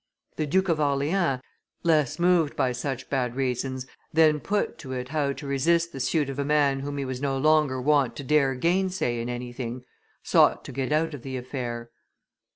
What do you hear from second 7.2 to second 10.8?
no longer wont to dare gainsay in anything, sought to